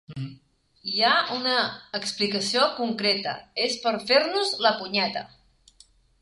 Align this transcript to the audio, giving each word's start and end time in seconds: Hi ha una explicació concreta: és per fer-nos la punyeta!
Hi 0.93 1.03
ha 1.09 1.11
una 1.35 1.53
explicació 1.99 2.63
concreta: 2.79 3.35
és 3.67 3.77
per 3.85 3.93
fer-nos 4.13 4.57
la 4.69 4.73
punyeta! 4.81 5.25